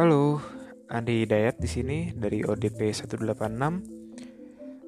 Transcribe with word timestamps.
Halo, 0.00 0.40
Andi 0.88 1.28
Dayat 1.28 1.60
di 1.60 1.68
sini 1.68 2.08
dari 2.16 2.40
ODP 2.40 2.88
186. 2.88 3.20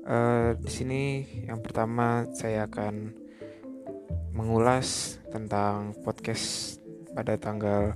Uh, 0.08 0.56
di 0.56 0.70
sini 0.72 1.20
yang 1.44 1.60
pertama 1.60 2.24
saya 2.32 2.64
akan 2.64 3.12
mengulas 4.32 5.20
tentang 5.28 5.92
podcast 6.00 6.80
pada 7.12 7.36
tanggal 7.36 7.92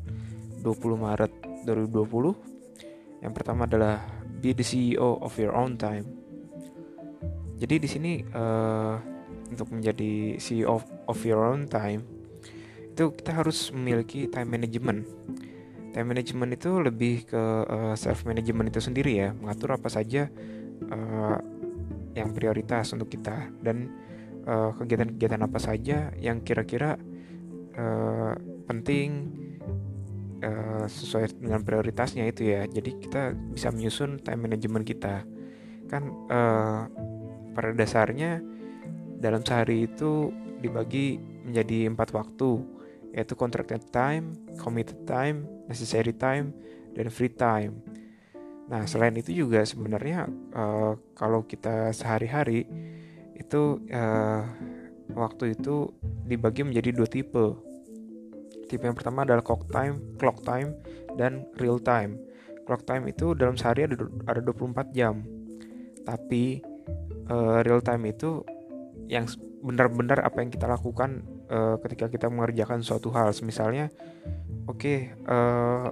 20 0.60 0.76
Maret 0.76 1.32
2020. 1.64 3.24
Yang 3.24 3.32
pertama 3.32 3.64
adalah 3.64 3.96
be 4.44 4.52
the 4.52 4.60
CEO 4.60 5.16
of 5.16 5.32
your 5.40 5.56
own 5.56 5.80
time. 5.80 6.04
Jadi 7.56 7.80
di 7.80 7.88
sini 7.88 8.20
uh, 8.28 9.00
untuk 9.48 9.72
menjadi 9.72 10.36
CEO 10.36 10.68
of, 10.68 10.84
of 11.08 11.16
your 11.24 11.40
own 11.48 11.64
time 11.64 12.04
itu 12.92 13.08
kita 13.08 13.40
harus 13.40 13.72
memiliki 13.72 14.28
time 14.28 14.52
management 14.52 15.08
time 15.96 16.12
management 16.12 16.60
itu 16.60 16.76
lebih 16.76 17.24
ke 17.24 17.40
uh, 17.40 17.64
eh, 17.64 17.94
self 17.96 18.28
management 18.28 18.68
itu 18.68 18.84
sendiri 18.84 19.16
ya. 19.16 19.32
Mengatur 19.32 19.80
apa 19.80 19.88
saja 19.88 20.28
uh, 20.92 21.40
yang 22.12 22.36
prioritas 22.36 22.92
untuk 22.92 23.08
kita. 23.08 23.48
Dan 23.64 23.88
eh, 24.44 24.70
kegiatan-kegiatan 24.76 25.40
apa 25.40 25.56
saja 25.56 26.12
yang 26.20 26.44
kira-kira 26.44 27.00
uh, 27.80 28.36
penting 28.68 29.32
uh, 30.44 30.84
sesuai 30.84 31.40
dengan 31.40 31.64
prioritasnya 31.64 32.28
itu 32.28 32.52
ya. 32.52 32.68
Jadi 32.68 33.00
kita 33.00 33.32
bisa 33.56 33.72
menyusun 33.72 34.20
time 34.20 34.52
management 34.52 34.84
kita. 34.84 35.24
Kan 35.88 36.12
uh, 36.28 36.92
pada 37.56 37.72
dasarnya 37.72 38.44
dalam 39.16 39.40
sehari 39.40 39.88
itu 39.88 40.28
dibagi 40.60 41.16
menjadi 41.48 41.88
empat 41.88 42.12
waktu 42.12 42.75
yaitu 43.16 43.32
contracted 43.32 43.80
time, 43.88 44.36
committed 44.60 45.08
time, 45.08 45.48
necessary 45.64 46.12
time, 46.12 46.52
dan 46.92 47.08
free 47.08 47.32
time. 47.32 47.80
Nah, 48.68 48.84
selain 48.84 49.16
itu 49.16 49.32
juga 49.32 49.64
sebenarnya 49.64 50.28
uh, 50.52 51.00
kalau 51.16 51.48
kita 51.48 51.96
sehari-hari 51.96 52.68
itu 53.32 53.80
uh, 53.88 54.44
waktu 55.16 55.56
itu 55.56 55.96
dibagi 56.28 56.60
menjadi 56.60 56.92
dua 56.92 57.08
tipe. 57.08 57.46
Tipe 58.68 58.84
yang 58.84 58.98
pertama 58.98 59.24
adalah 59.24 59.40
clock 59.40 59.64
time, 59.72 60.02
clock 60.20 60.44
time, 60.44 60.76
dan 61.16 61.48
real 61.56 61.80
time. 61.80 62.20
Clock 62.68 62.84
time 62.84 63.08
itu 63.08 63.32
dalam 63.32 63.56
sehari 63.56 63.88
ada 63.88 63.96
ada 64.26 64.40
24 64.44 64.90
jam. 64.92 65.22
Tapi 66.02 66.60
uh, 67.32 67.62
real 67.62 67.80
time 67.80 68.10
itu 68.10 68.42
yang 69.06 69.24
benar-benar 69.62 70.26
apa 70.26 70.42
yang 70.42 70.50
kita 70.50 70.66
lakukan 70.66 71.22
uh, 71.50 71.76
ketika 71.82 72.10
kita 72.10 72.26
mengerjakan 72.30 72.82
suatu 72.82 73.10
hal. 73.14 73.30
Misalnya 73.42 73.90
oke 74.66 74.78
okay, 74.78 74.98
uh, 75.26 75.34
eh, 75.34 75.88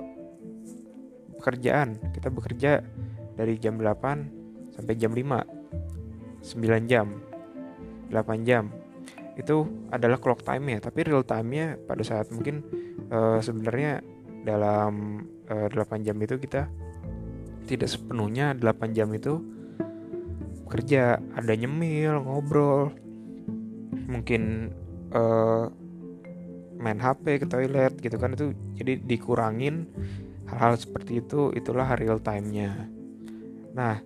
pekerjaan. 1.41 1.99
Kita 2.15 2.29
bekerja 2.31 2.83
dari 3.35 3.59
jam 3.59 3.79
8 3.79 4.75
sampai 4.75 4.95
jam 4.99 5.13
5 5.13 6.45
9 6.45 6.91
jam. 6.91 7.07
8 8.11 8.49
jam. 8.49 8.71
Itu 9.35 9.67
adalah 9.91 10.23
clock 10.23 10.47
time 10.47 10.79
ya 10.79 10.79
tapi 10.79 11.03
real 11.07 11.27
time 11.27 11.49
nya 11.51 11.67
pada 11.75 12.03
saat 12.07 12.31
mungkin 12.31 12.63
uh, 13.11 13.43
sebenarnya 13.43 14.03
dalam 14.45 15.25
uh, 15.51 15.69
8 15.71 16.07
jam 16.07 16.17
itu 16.21 16.39
kita 16.39 16.69
tidak 17.65 17.89
sepenuhnya 17.89 18.53
8 18.55 18.93
jam 18.93 19.09
itu 19.11 19.41
kerja 20.69 21.23
ada 21.39 21.53
nyemil 21.55 22.25
ngobrol. 22.25 22.91
Mungkin 24.05 24.75
uh, 25.15 25.71
main 26.77 27.01
HP 27.01 27.41
ke 27.41 27.47
toilet 27.49 27.97
gitu 28.03 28.19
kan 28.19 28.35
itu 28.35 28.53
jadi 28.77 29.01
dikurangin 29.01 29.89
hal-hal 30.51 30.77
seperti 30.77 31.25
itu 31.25 31.55
itulah 31.57 31.89
real 31.97 32.21
time-nya. 32.21 32.91
Nah, 33.73 34.03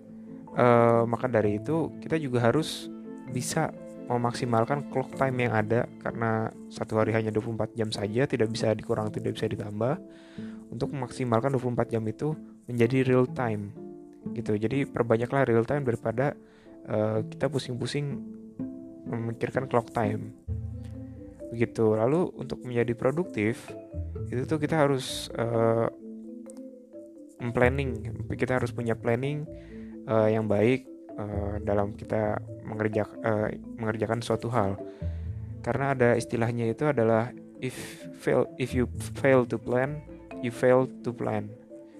uh, 0.55 1.03
maka 1.03 1.27
dari 1.27 1.59
itu 1.59 1.91
kita 1.99 2.15
juga 2.15 2.47
harus 2.47 2.87
bisa 3.29 3.69
memaksimalkan 4.09 4.89
clock 4.89 5.13
time 5.21 5.45
yang 5.45 5.53
ada 5.53 5.85
karena 6.01 6.49
satu 6.73 6.97
hari 6.97 7.13
hanya 7.13 7.29
24 7.29 7.77
jam 7.77 7.93
saja 7.93 8.25
tidak 8.25 8.49
bisa 8.49 8.73
dikurang 8.73 9.13
tidak 9.13 9.37
bisa 9.37 9.45
ditambah 9.45 10.01
untuk 10.73 10.89
memaksimalkan 10.97 11.53
24 11.53 11.93
jam 11.93 12.01
itu 12.09 12.33
menjadi 12.65 13.05
real 13.05 13.29
time 13.29 13.69
gitu 14.33 14.57
jadi 14.57 14.89
perbanyaklah 14.89 15.45
real 15.45 15.61
time 15.61 15.85
daripada 15.85 16.33
uh, 16.89 17.21
kita 17.21 17.53
pusing-pusing 17.53 18.17
memikirkan 19.05 19.69
clock 19.69 19.93
time 19.93 20.33
begitu. 21.49 21.97
Lalu 21.97 22.29
untuk 22.37 22.61
menjadi 22.63 22.93
produktif 22.93 23.69
itu 24.29 24.45
tuh 24.45 24.61
kita 24.61 24.85
harus 24.85 25.27
uh, 25.35 25.89
planning 27.51 28.13
kita 28.37 28.61
harus 28.61 28.69
punya 28.69 28.93
planning 28.93 29.43
uh, 30.05 30.29
yang 30.29 30.45
baik 30.45 30.85
uh, 31.17 31.57
dalam 31.65 31.97
kita 31.97 32.37
mengerjakan 32.63 33.17
uh, 33.25 33.49
mengerjakan 33.81 34.21
suatu 34.21 34.47
hal. 34.53 34.77
Karena 35.59 35.91
ada 35.97 36.09
istilahnya 36.15 36.71
itu 36.71 36.87
adalah 36.87 37.33
if 37.59 37.75
fail 38.21 38.47
if 38.55 38.71
you 38.71 38.87
fail 39.19 39.43
to 39.43 39.59
plan 39.59 39.99
you 40.39 40.53
fail 40.53 40.87
to 41.03 41.11
plan. 41.11 41.49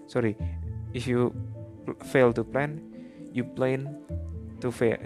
Sorry 0.08 0.38
if 0.94 1.10
you 1.10 1.34
fail 2.14 2.32
to 2.32 2.46
plan 2.46 2.80
you 3.34 3.44
plan 3.44 3.90
to 4.62 4.70
fail. 4.70 5.02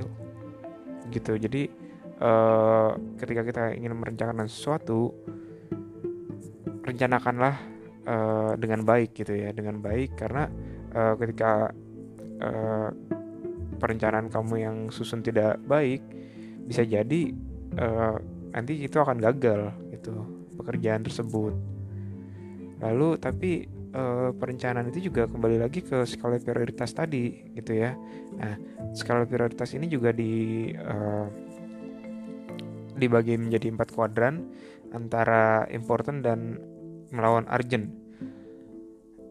Gitu. 1.11 1.35
Jadi 1.39 1.82
uh, 2.23 2.95
ketika 3.19 3.43
kita 3.43 3.63
ingin 3.75 3.93
merencanakan 3.99 4.47
sesuatu 4.47 5.11
rencanakanlah 6.83 7.55
uh, 8.07 8.51
dengan 8.55 8.87
baik 8.87 9.11
gitu 9.15 9.35
ya 9.35 9.51
dengan 9.51 9.83
baik. 9.83 10.15
Karena 10.15 10.47
uh, 10.95 11.13
ketika 11.19 11.71
uh, 12.39 12.89
perencanaan 13.77 14.31
kamu 14.31 14.55
yang 14.63 14.77
susun 14.87 15.19
tidak 15.19 15.59
baik 15.67 15.99
bisa 16.63 16.87
jadi 16.87 17.35
uh, 17.75 18.15
nanti 18.55 18.79
itu 18.79 18.95
akan 18.95 19.19
gagal 19.19 19.75
gitu 19.91 20.15
pekerjaan 20.55 21.03
tersebut. 21.03 21.51
Lalu 22.83 23.09
tapi 23.19 23.51
uh, 23.95 24.31
perencanaan 24.35 24.87
itu 24.91 25.11
juga 25.11 25.27
kembali 25.27 25.59
lagi 25.59 25.83
ke 25.83 26.03
skala 26.07 26.39
prioritas 26.39 26.95
tadi 26.95 27.51
gitu 27.55 27.75
ya. 27.75 27.95
Nah 28.39 28.55
skala 28.95 29.27
prioritas 29.27 29.75
ini 29.75 29.87
juga 29.91 30.15
di 30.15 30.71
uh, 30.75 31.42
dibagi 32.97 33.37
menjadi 33.37 33.73
empat 33.73 33.93
kuadran 33.93 34.49
antara 34.93 35.65
important 35.73 36.21
dan 36.21 36.61
melawan 37.13 37.45
urgent. 37.49 37.89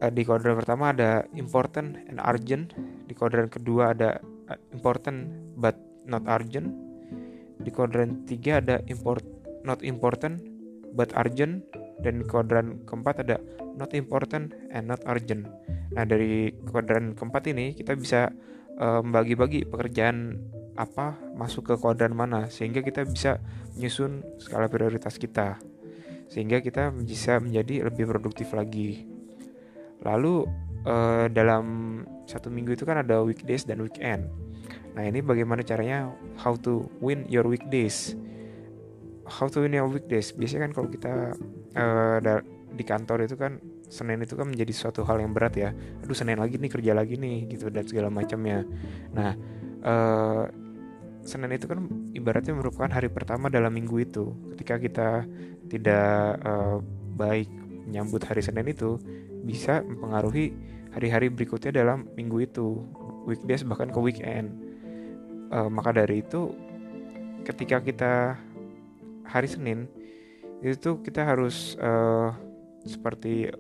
Eh, 0.03 0.11
di 0.11 0.27
kuadran 0.27 0.59
pertama 0.59 0.91
ada 0.91 1.23
important 1.39 1.95
and 2.11 2.19
urgent, 2.27 2.75
di 3.07 3.15
kuadran 3.15 3.47
kedua 3.47 3.95
ada 3.95 4.19
eh, 4.51 4.59
important 4.75 5.31
but 5.55 5.79
not 6.07 6.27
urgent, 6.27 6.75
di 7.63 7.71
kuadran 7.71 8.27
tiga 8.27 8.59
ada 8.59 8.83
import 8.91 9.23
not 9.63 9.79
important 9.87 10.43
but 10.99 11.15
urgent, 11.15 11.63
dan 12.03 12.21
di 12.21 12.27
kuadran 12.27 12.83
keempat 12.83 13.23
ada 13.23 13.39
not 13.79 13.95
important 13.95 14.51
and 14.75 14.91
not 14.91 14.99
urgent. 15.07 15.47
Nah 15.95 16.03
dari 16.03 16.51
kuadran 16.67 17.15
keempat 17.15 17.47
ini 17.55 17.73
kita 17.79 17.95
bisa 17.95 18.35
uh, 18.83 19.01
membagi-bagi 19.01 19.71
pekerjaan 19.71 20.41
apa 20.73 21.21
masuk 21.37 21.73
ke 21.73 21.75
kuadran 21.77 22.17
mana 22.17 22.49
sehingga 22.49 22.81
kita 22.81 23.05
bisa 23.05 23.39
menyusun 23.77 24.25
skala 24.41 24.69
prioritas 24.69 25.17
kita. 25.21 25.61
Sehingga 26.33 26.65
kita 26.65 26.89
bisa 26.97 27.37
menjadi 27.41 27.89
lebih 27.93 28.09
produktif 28.09 28.57
lagi. 28.57 29.05
Lalu 30.01 30.49
eh, 30.89 31.27
dalam 31.29 31.65
satu 32.25 32.49
minggu 32.49 32.73
itu 32.73 32.89
kan 32.89 33.05
ada 33.05 33.21
weekdays 33.21 33.69
dan 33.69 33.85
weekend. 33.85 34.33
Nah 34.97 35.05
ini 35.05 35.21
bagaimana 35.21 35.61
caranya 35.65 36.13
how 36.41 36.57
to 36.57 36.89
win 37.05 37.29
your 37.29 37.45
weekdays? 37.45 38.17
How 39.29 39.49
to 39.53 39.65
win 39.65 39.77
your 39.77 39.89
weekdays? 39.89 40.33
Biasanya 40.33 40.69
kan 40.69 40.73
kalau 40.73 40.89
kita 40.89 41.13
eh, 41.77 42.41
di 42.73 42.85
kantor 42.89 43.29
itu 43.29 43.37
kan 43.37 43.61
Senin 43.93 44.25
itu 44.25 44.33
kan 44.41 44.49
menjadi 44.49 44.73
suatu 44.73 45.05
hal 45.05 45.21
yang 45.21 45.37
berat 45.37 45.53
ya. 45.53 45.77
Aduh 46.01 46.17
Senin 46.17 46.41
lagi 46.41 46.57
nih 46.57 46.73
kerja 46.73 46.97
lagi 46.97 47.21
nih 47.21 47.45
gitu 47.53 47.69
dan 47.69 47.85
segala 47.85 48.09
macamnya. 48.09 48.65
Nah 49.13 49.37
uh, 49.85 50.49
Senin 51.23 51.55
itu 51.55 51.71
kan 51.71 51.87
ibaratnya 52.13 52.55
merupakan 52.55 52.91
hari 52.91 53.07
pertama 53.07 53.47
dalam 53.47 53.71
minggu 53.71 54.03
itu. 54.03 54.35
Ketika 54.55 54.75
kita 54.79 55.09
tidak 55.71 56.39
uh, 56.43 56.83
baik 57.15 57.47
menyambut 57.87 58.27
hari 58.27 58.43
Senin 58.43 58.67
itu, 58.67 58.99
bisa 59.47 59.83
mempengaruhi 59.87 60.51
hari-hari 60.91 61.31
berikutnya 61.31 61.71
dalam 61.71 62.11
minggu 62.19 62.43
itu, 62.43 62.83
weekdays 63.27 63.63
bahkan 63.63 63.91
ke 63.91 63.99
weekend. 64.03 64.51
Uh, 65.55 65.71
maka 65.71 65.95
dari 65.95 66.27
itu, 66.27 66.51
ketika 67.47 67.79
kita 67.79 68.15
hari 69.23 69.47
Senin 69.47 69.87
itu 70.63 70.99
kita 71.03 71.23
harus 71.23 71.79
uh, 71.79 72.35
seperti 72.83 73.51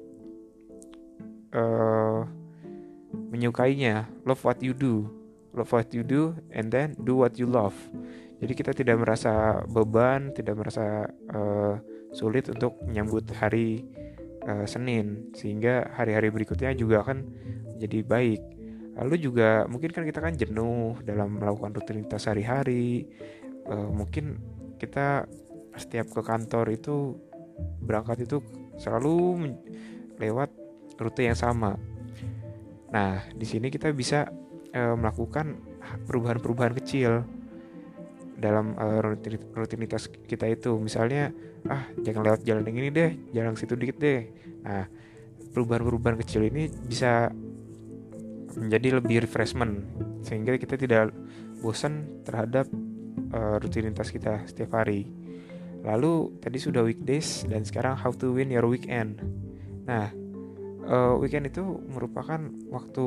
uh, 1.54 2.26
menyukainya, 3.30 4.10
love 4.26 4.42
what 4.42 4.58
you 4.62 4.74
do 4.74 5.21
love 5.52 5.70
what 5.72 5.88
you 5.92 6.04
do 6.04 6.36
and 6.52 6.72
then 6.72 6.96
do 7.04 7.20
what 7.20 7.36
you 7.36 7.48
love. 7.48 7.76
Jadi 8.42 8.52
kita 8.58 8.74
tidak 8.74 8.98
merasa 8.98 9.62
beban 9.70 10.34
tidak 10.34 10.58
merasa 10.58 11.06
uh, 11.30 11.78
sulit 12.10 12.50
untuk 12.50 12.74
menyambut 12.82 13.30
hari 13.38 13.86
uh, 14.44 14.66
Senin. 14.66 15.30
Sehingga 15.36 15.94
hari-hari 15.94 16.34
berikutnya 16.34 16.74
juga 16.74 17.06
akan 17.06 17.22
menjadi 17.76 18.02
baik. 18.02 18.42
Lalu 18.98 19.14
juga 19.24 19.64
mungkin 19.70 19.90
kan 19.94 20.04
kita 20.04 20.20
kan 20.20 20.34
jenuh 20.36 20.98
dalam 21.06 21.38
melakukan 21.38 21.72
rutinitas 21.72 22.26
sehari-hari. 22.26 23.06
Uh, 23.64 23.88
mungkin 23.94 24.42
kita 24.76 25.24
setiap 25.78 26.10
ke 26.12 26.20
kantor 26.20 26.66
itu 26.74 27.16
berangkat 27.80 28.26
itu 28.26 28.42
selalu 28.76 29.54
lewat 30.18 30.50
rute 30.98 31.22
yang 31.24 31.38
sama. 31.38 31.78
Nah 32.92 33.24
di 33.32 33.46
sini 33.46 33.70
kita 33.72 33.94
bisa 33.94 34.28
uh, 34.74 34.96
melakukan 34.96 35.60
perubahan-perubahan 36.08 36.74
kecil 36.82 37.22
dalam 38.42 38.74
uh, 38.74 38.98
rutinitas 39.54 40.10
kita 40.26 40.50
itu. 40.50 40.74
Misalnya 40.80 41.30
ah 41.70 41.86
jangan 42.02 42.26
lewat 42.26 42.42
jalan 42.42 42.66
yang 42.66 42.78
ini 42.82 42.90
deh 42.90 43.10
jalan 43.30 43.54
situ 43.54 43.78
dikit 43.78 44.02
deh. 44.02 44.26
Nah 44.66 44.90
perubahan-perubahan 45.54 46.18
kecil 46.18 46.48
ini 46.48 46.66
bisa 46.66 47.30
menjadi 48.58 49.00
lebih 49.00 49.24
refreshment 49.24 49.86
sehingga 50.26 50.58
kita 50.58 50.76
tidak 50.76 51.14
bosan 51.62 52.24
terhadap 52.26 52.66
uh, 53.32 53.56
rutinitas 53.62 54.10
kita 54.10 54.42
setiap 54.50 54.74
hari. 54.82 55.06
Lalu 55.82 56.38
tadi 56.42 56.58
sudah 56.58 56.82
weekdays 56.82 57.46
dan 57.46 57.62
sekarang 57.62 57.94
how 57.98 58.10
to 58.10 58.34
win 58.34 58.50
your 58.50 58.66
weekend. 58.66 59.22
Nah 59.86 60.10
uh, 60.86 61.14
weekend 61.18 61.46
itu 61.46 61.62
merupakan 61.90 62.42
waktu 62.70 63.06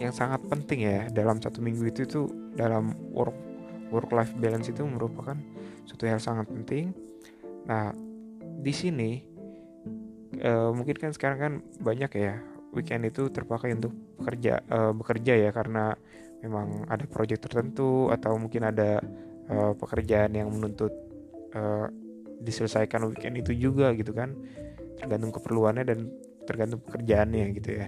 yang 0.00 0.16
sangat 0.16 0.40
penting 0.48 0.88
ya 0.88 0.98
dalam 1.12 1.36
satu 1.38 1.60
minggu 1.60 1.92
itu 1.92 2.08
tuh 2.08 2.26
dalam 2.56 2.96
work 3.12 3.36
work 3.92 4.08
life 4.16 4.32
balance 4.40 4.72
itu 4.72 4.80
merupakan 4.82 5.36
suatu 5.84 6.08
hal 6.08 6.18
sangat 6.22 6.48
penting. 6.48 6.96
Nah, 7.68 7.92
di 8.64 8.72
sini 8.72 9.20
uh, 10.40 10.72
mungkin 10.72 10.96
kan 10.96 11.12
sekarang 11.12 11.38
kan 11.38 11.52
banyak 11.84 12.10
ya 12.16 12.40
weekend 12.72 13.04
itu 13.04 13.28
terpakai 13.28 13.76
untuk 13.76 13.92
bekerja 14.16 14.64
uh, 14.72 14.92
bekerja 14.96 15.36
ya 15.36 15.50
karena 15.52 15.92
memang 16.40 16.88
ada 16.88 17.04
proyek 17.04 17.44
tertentu 17.44 18.08
atau 18.08 18.40
mungkin 18.40 18.72
ada 18.72 19.04
uh, 19.52 19.76
pekerjaan 19.76 20.32
yang 20.32 20.48
menuntut 20.48 20.94
uh, 21.52 21.90
diselesaikan 22.40 23.04
weekend 23.12 23.44
itu 23.44 23.52
juga 23.52 23.92
gitu 23.92 24.16
kan 24.16 24.32
tergantung 24.96 25.34
keperluannya 25.34 25.84
dan 25.84 26.08
tergantung 26.48 26.80
pekerjaannya 26.80 27.44
gitu 27.60 27.70
ya. 27.84 27.86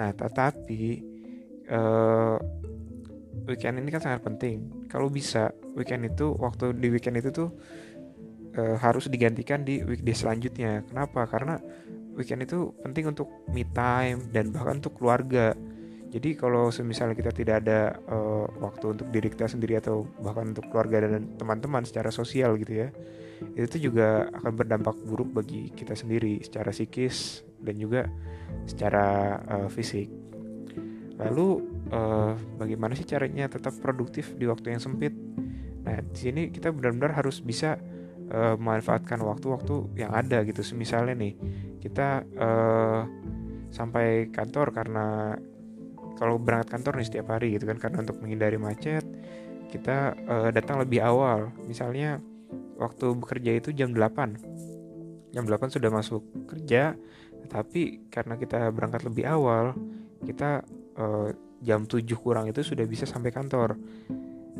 Nah, 0.00 0.10
tetapi 0.16 1.09
uh, 1.70 2.36
weekend 3.50 3.82
ini 3.82 3.90
kan 3.90 4.02
sangat 4.02 4.22
penting. 4.22 4.86
Kalau 4.86 5.10
bisa 5.10 5.50
weekend 5.74 6.06
itu 6.06 6.34
waktu 6.38 6.74
di 6.78 6.88
weekend 6.90 7.18
itu 7.18 7.34
tuh 7.34 7.50
e, 8.54 8.62
harus 8.78 9.10
digantikan 9.10 9.66
di 9.66 9.82
weekday 9.82 10.14
selanjutnya. 10.14 10.86
Kenapa? 10.86 11.26
Karena 11.26 11.58
weekend 12.14 12.46
itu 12.46 12.74
penting 12.86 13.10
untuk 13.10 13.30
me 13.50 13.66
time 13.70 14.30
dan 14.30 14.54
bahkan 14.54 14.78
untuk 14.82 14.98
keluarga. 14.98 15.54
Jadi 16.10 16.34
kalau 16.34 16.74
misalnya 16.82 17.14
kita 17.14 17.30
tidak 17.30 17.62
ada 17.66 17.98
e, 18.02 18.16
waktu 18.62 18.98
untuk 18.98 19.06
diri 19.14 19.30
kita 19.30 19.46
sendiri 19.46 19.78
atau 19.78 20.06
bahkan 20.22 20.50
untuk 20.50 20.66
keluarga 20.70 21.06
dan 21.06 21.38
teman-teman 21.38 21.86
secara 21.86 22.10
sosial 22.10 22.58
gitu 22.58 22.86
ya, 22.86 22.88
itu 23.54 23.90
juga 23.90 24.26
akan 24.30 24.52
berdampak 24.52 24.98
buruk 25.06 25.30
bagi 25.30 25.70
kita 25.72 25.94
sendiri 25.94 26.42
secara 26.42 26.74
psikis 26.74 27.46
dan 27.62 27.78
juga 27.78 28.10
secara 28.66 29.38
e, 29.38 29.56
fisik. 29.70 30.19
Lalu 31.20 31.48
uh, 31.92 32.32
bagaimana 32.56 32.96
sih 32.96 33.04
caranya 33.04 33.46
tetap 33.52 33.76
produktif 33.84 34.32
di 34.40 34.48
waktu 34.48 34.72
yang 34.72 34.80
sempit. 34.80 35.12
Nah, 35.84 36.00
di 36.00 36.18
sini 36.18 36.42
kita 36.48 36.72
benar-benar 36.72 37.20
harus 37.20 37.44
bisa 37.44 37.76
uh, 38.32 38.56
memanfaatkan 38.56 39.20
waktu-waktu 39.20 40.00
yang 40.00 40.16
ada 40.16 40.40
gitu. 40.48 40.64
Misalnya 40.72 41.12
nih, 41.12 41.36
kita 41.84 42.24
uh, 42.40 43.04
sampai 43.68 44.32
kantor 44.32 44.72
karena 44.72 45.36
kalau 46.16 46.36
berangkat 46.36 46.76
kantor 46.76 47.00
nih 47.00 47.06
setiap 47.08 47.32
hari 47.32 47.56
gitu 47.56 47.64
kan 47.64 47.80
karena 47.80 48.04
untuk 48.04 48.20
menghindari 48.20 48.56
macet, 48.60 49.04
kita 49.68 50.16
uh, 50.24 50.48
datang 50.52 50.80
lebih 50.80 51.04
awal. 51.04 51.52
Misalnya 51.68 52.20
waktu 52.80 53.12
bekerja 53.12 53.60
itu 53.60 53.70
jam 53.76 53.92
8. 53.92 55.36
Jam 55.36 55.44
8 55.46 55.68
sudah 55.68 55.90
masuk 55.92 56.24
kerja, 56.48 56.98
tapi 57.46 58.08
karena 58.10 58.34
kita 58.34 58.72
berangkat 58.74 59.06
lebih 59.06 59.24
awal, 59.30 59.76
kita 60.26 60.66
uh, 61.00 61.28
jam 61.64 61.88
7 61.88 62.04
kurang 62.20 62.48
itu 62.52 62.60
sudah 62.60 62.84
bisa 62.84 63.08
sampai 63.08 63.32
kantor. 63.32 63.80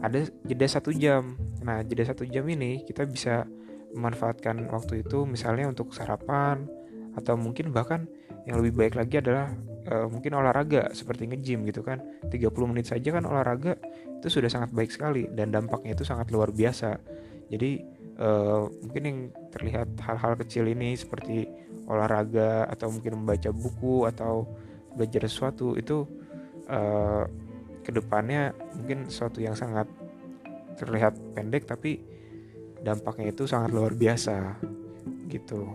Ada 0.00 0.32
jeda 0.48 0.66
satu 0.66 0.90
jam. 0.96 1.36
Nah 1.60 1.84
jeda 1.84 2.08
satu 2.08 2.24
jam 2.24 2.48
ini 2.48 2.84
kita 2.88 3.04
bisa 3.04 3.44
memanfaatkan 3.92 4.70
waktu 4.70 5.04
itu 5.04 5.26
misalnya 5.26 5.68
untuk 5.68 5.92
sarapan 5.92 6.64
atau 7.18 7.34
mungkin 7.34 7.74
bahkan 7.74 8.06
yang 8.46 8.62
lebih 8.62 8.86
baik 8.86 8.94
lagi 8.96 9.18
adalah 9.20 9.50
uh, 9.90 10.06
mungkin 10.08 10.38
olahraga 10.38 10.88
seperti 10.96 11.28
nge-gym 11.28 11.68
gitu 11.68 11.84
kan. 11.84 12.00
30 12.24 12.70
menit 12.70 12.88
saja 12.88 13.12
kan 13.12 13.24
olahraga 13.28 13.76
itu 14.20 14.28
sudah 14.28 14.48
sangat 14.48 14.70
baik 14.72 14.92
sekali 14.92 15.28
dan 15.32 15.52
dampaknya 15.52 15.92
itu 15.92 16.04
sangat 16.06 16.32
luar 16.32 16.52
biasa. 16.52 16.96
Jadi 17.50 17.82
uh, 18.20 18.70
mungkin 18.84 19.02
yang 19.02 19.18
terlihat 19.50 19.88
hal-hal 20.06 20.38
kecil 20.38 20.70
ini 20.70 20.94
seperti 20.94 21.48
olahraga 21.90 22.70
atau 22.70 22.92
mungkin 22.94 23.24
membaca 23.24 23.50
buku 23.50 24.06
atau 24.06 24.46
belajar 24.94 25.26
sesuatu 25.26 25.74
itu 25.74 26.06
uh, 26.70 27.26
ke 27.82 27.90
depannya 27.90 28.54
mungkin 28.78 29.10
sesuatu 29.10 29.42
yang 29.42 29.58
sangat 29.58 29.90
terlihat 30.78 31.18
pendek 31.34 31.66
tapi 31.66 32.00
dampaknya 32.80 33.34
itu 33.34 33.44
sangat 33.44 33.74
luar 33.74 33.92
biasa 33.92 34.56
gitu. 35.28 35.68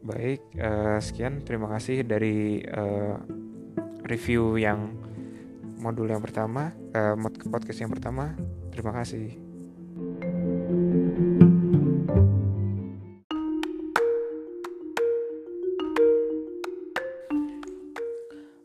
Baik 0.00 0.40
uh, 0.56 1.00
sekian. 1.02 1.42
Terima 1.42 1.66
kasih 1.72 2.06
dari 2.06 2.62
uh, 2.64 3.16
review 4.06 4.60
yang 4.60 4.94
modul 5.80 6.08
yang 6.12 6.20
pertama 6.20 6.70
uh, 6.92 7.16
podcast 7.48 7.80
yang 7.80 7.90
pertama. 7.90 8.36
Terima 8.70 8.94
kasih 8.94 9.49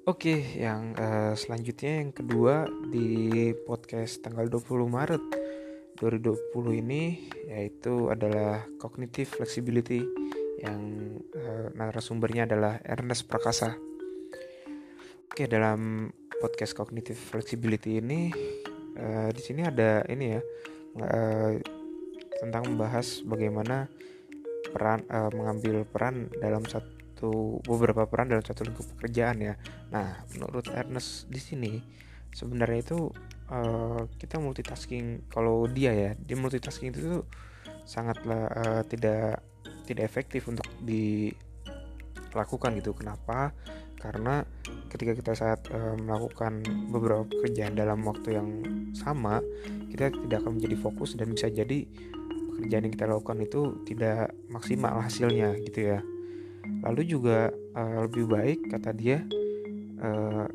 Oke, 0.06 0.38
yang 0.62 0.94
uh, 1.02 1.34
selanjutnya 1.34 2.06
yang 2.06 2.14
kedua 2.14 2.70
di 2.94 3.50
podcast 3.66 4.22
tanggal 4.22 4.46
20 4.46 4.86
Maret 4.86 5.24
2020 5.98 6.86
ini 6.86 7.26
yaitu 7.50 8.14
adalah 8.14 8.70
cognitive 8.78 9.26
flexibility 9.26 10.06
yang 10.62 11.10
uh, 11.34 11.74
narasumbernya 11.74 12.46
adalah 12.46 12.78
Ernest 12.86 13.26
Prakasa. 13.26 13.74
Oke, 15.26 15.50
dalam 15.50 16.14
podcast 16.38 16.78
cognitive 16.78 17.18
flexibility 17.18 17.98
ini 17.98 18.30
uh, 19.02 19.34
di 19.34 19.42
sini 19.42 19.66
ada 19.66 20.06
ini 20.06 20.38
ya 20.38 20.42
uh, 21.02 21.58
tentang 22.46 22.78
membahas 22.78 23.26
bagaimana 23.26 23.90
peran 24.70 25.02
uh, 25.10 25.34
mengambil 25.34 25.82
peran 25.90 26.30
dalam 26.38 26.62
satu 26.62 26.95
satu 27.26 27.58
beberapa 27.66 28.06
peran 28.06 28.30
dalam 28.30 28.46
satu 28.46 28.62
lingkup 28.62 28.86
pekerjaan 28.98 29.42
ya. 29.42 29.58
Nah, 29.90 30.22
menurut 30.38 30.70
Ernest 30.70 31.26
di 31.26 31.42
sini 31.42 31.82
sebenarnya 32.30 32.86
itu 32.86 33.10
uh, 33.50 34.06
kita 34.22 34.38
multitasking 34.38 35.26
kalau 35.34 35.66
dia 35.66 35.90
ya, 35.90 36.14
dia 36.14 36.38
multitasking 36.38 36.94
itu 36.94 37.02
tuh 37.02 37.26
sangatlah 37.90 38.46
uh, 38.54 38.86
tidak 38.86 39.42
tidak 39.90 40.06
efektif 40.06 40.46
untuk 40.46 40.70
dilakukan 40.86 42.78
gitu. 42.78 42.94
Kenapa? 42.94 43.50
Karena 43.98 44.46
ketika 44.94 45.18
kita 45.18 45.34
saat 45.34 45.66
uh, 45.74 45.98
melakukan 45.98 46.62
beberapa 46.94 47.26
pekerjaan 47.26 47.74
dalam 47.74 48.06
waktu 48.06 48.38
yang 48.38 48.62
sama, 48.94 49.42
kita 49.90 50.14
tidak 50.14 50.46
akan 50.46 50.62
menjadi 50.62 50.78
fokus 50.78 51.18
dan 51.18 51.34
bisa 51.34 51.50
jadi 51.50 51.90
pekerjaan 52.54 52.86
yang 52.86 52.94
kita 52.94 53.10
lakukan 53.10 53.42
itu 53.42 53.82
tidak 53.90 54.30
maksimal 54.48 55.02
hasilnya 55.02 55.58
gitu 55.66 55.92
ya 55.92 56.00
lalu 56.86 57.02
juga 57.06 57.50
uh, 57.74 58.06
lebih 58.06 58.26
baik 58.30 58.60
kata 58.70 58.92
dia 58.94 59.24
uh, 60.02 60.46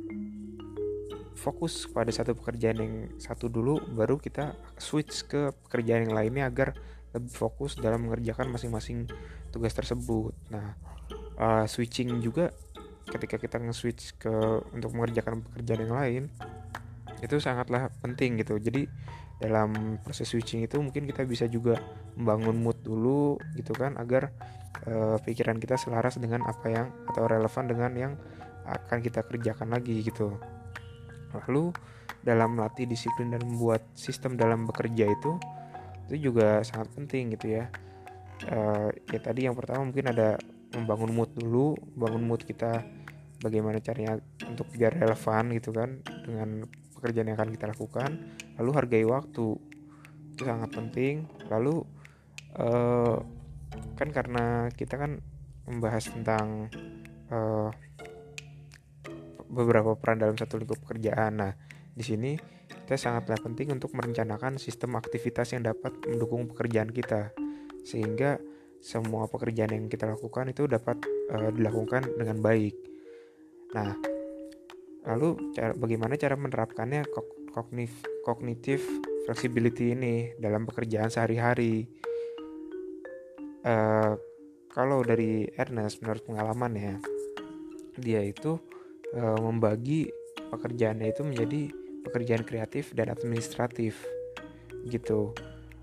fokus 1.41 1.89
pada 1.89 2.13
satu 2.13 2.37
pekerjaan 2.37 2.79
yang 2.79 2.95
satu 3.17 3.49
dulu 3.49 3.81
baru 3.97 4.21
kita 4.21 4.53
switch 4.77 5.25
ke 5.25 5.57
pekerjaan 5.67 6.05
yang 6.05 6.15
lainnya 6.15 6.45
agar 6.53 6.77
lebih 7.17 7.33
fokus 7.33 7.75
dalam 7.81 8.07
mengerjakan 8.07 8.55
masing-masing 8.55 9.11
tugas 9.51 9.75
tersebut. 9.75 10.31
Nah 10.53 10.77
uh, 11.41 11.65
switching 11.67 12.21
juga 12.23 12.55
ketika 13.11 13.41
kita 13.41 13.59
nge-switch 13.59 14.23
ke 14.23 14.31
untuk 14.71 14.95
mengerjakan 14.95 15.43
pekerjaan 15.43 15.81
yang 15.89 15.95
lain 15.97 16.23
itu 17.21 17.37
sangatlah 17.39 17.93
penting 18.01 18.41
gitu. 18.41 18.57
Jadi 18.57 18.89
dalam 19.41 19.97
proses 20.05 20.29
switching 20.29 20.69
itu 20.69 20.77
mungkin 20.77 21.09
kita 21.09 21.25
bisa 21.25 21.49
juga 21.49 21.81
membangun 22.17 22.61
mood 22.61 22.79
dulu 22.85 23.41
gitu 23.57 23.73
kan 23.73 23.97
agar 23.97 24.29
uh, 24.85 25.17
pikiran 25.25 25.57
kita 25.57 25.81
selaras 25.81 26.21
dengan 26.21 26.45
apa 26.45 26.67
yang 26.69 26.87
atau 27.09 27.25
relevan 27.25 27.65
dengan 27.65 27.93
yang 27.97 28.13
akan 28.69 29.01
kita 29.01 29.25
kerjakan 29.25 29.73
lagi 29.73 30.05
gitu. 30.05 30.37
Lalu 31.33 31.73
dalam 32.21 32.61
melatih 32.61 32.85
disiplin 32.85 33.33
dan 33.33 33.41
membuat 33.49 33.81
sistem 33.97 34.37
dalam 34.37 34.69
bekerja 34.69 35.09
itu 35.09 35.41
itu 36.13 36.29
juga 36.33 36.61
sangat 36.61 36.93
penting 36.93 37.33
gitu 37.39 37.57
ya. 37.61 37.65
Uh, 38.45 38.89
ya 39.13 39.21
tadi 39.21 39.49
yang 39.49 39.57
pertama 39.57 39.89
mungkin 39.89 40.13
ada 40.13 40.37
membangun 40.73 41.13
mood 41.13 41.31
dulu 41.37 41.77
bangun 41.97 42.25
mood 42.25 42.45
kita 42.45 42.85
bagaimana 43.41 43.81
caranya 43.81 44.21
untuk 44.49 44.69
biar 44.73 44.97
relevan 44.97 45.45
gitu 45.57 45.73
kan 45.73 46.01
dengan 46.25 46.65
pekerjaan 47.01 47.33
yang 47.33 47.41
akan 47.41 47.57
kita 47.57 47.73
lakukan 47.73 48.11
lalu 48.61 48.71
hargai 48.77 49.05
waktu. 49.09 49.57
Itu 50.37 50.43
sangat 50.45 50.71
penting. 50.77 51.25
Lalu 51.49 51.81
uh, 52.61 53.17
kan 53.97 54.09
karena 54.13 54.69
kita 54.77 55.01
kan 55.01 55.25
membahas 55.65 56.13
tentang 56.13 56.69
uh, 57.33 57.73
beberapa 59.49 59.97
peran 59.97 60.21
dalam 60.21 60.37
satu 60.37 60.61
lingkup 60.61 60.85
pekerjaan. 60.85 61.41
Nah 61.41 61.53
di 61.97 62.05
sini 62.05 62.37
kita 62.69 63.01
sangatlah 63.01 63.41
penting 63.41 63.73
untuk 63.73 63.97
merencanakan 63.97 64.61
sistem 64.61 65.01
aktivitas 65.01 65.57
yang 65.57 65.65
dapat 65.65 65.97
mendukung 66.05 66.53
pekerjaan 66.53 66.93
kita. 66.93 67.33
Sehingga 67.81 68.37
semua 68.81 69.29
pekerjaan 69.29 69.73
yang 69.73 69.89
kita 69.89 70.05
lakukan 70.05 70.53
itu 70.53 70.69
dapat 70.69 71.01
uh, 71.33 71.49
dilakukan 71.49 72.21
dengan 72.21 72.45
baik. 72.45 72.77
Nah 73.73 74.10
Lalu 75.09 75.57
cara, 75.57 75.73
bagaimana 75.73 76.15
cara 76.21 76.37
menerapkannya 76.37 77.09
kognitif, 77.51 78.05
kognitif 78.25 78.81
flexibility 79.25 79.97
ini 79.97 80.37
dalam 80.37 80.69
pekerjaan 80.69 81.09
sehari-hari? 81.09 81.89
Uh, 83.61 84.17
kalau 84.71 85.05
dari 85.05 85.49
Ernest 85.57 86.01
menurut 86.01 86.25
pengalaman 86.25 86.73
ya, 86.77 86.95
dia 87.99 88.21
itu 88.25 88.57
uh, 89.17 89.39
membagi 89.41 90.09
pekerjaannya 90.51 91.13
itu 91.13 91.23
menjadi 91.27 91.63
pekerjaan 92.07 92.45
kreatif 92.47 92.97
dan 92.97 93.13
administratif 93.13 94.01
gitu. 94.89 95.37